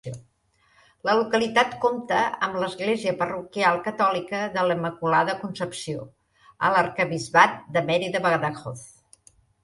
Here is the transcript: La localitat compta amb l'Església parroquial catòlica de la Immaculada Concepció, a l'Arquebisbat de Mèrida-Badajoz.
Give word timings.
La 1.07 1.13
localitat 1.17 1.73
compta 1.81 2.21
amb 2.47 2.55
l'Església 2.63 3.11
parroquial 3.19 3.77
catòlica 3.87 4.39
de 4.55 4.63
la 4.69 4.77
Immaculada 4.77 5.35
Concepció, 5.41 6.07
a 6.69 6.71
l'Arquebisbat 6.77 7.61
de 7.77 7.85
Mèrida-Badajoz. 7.91 8.83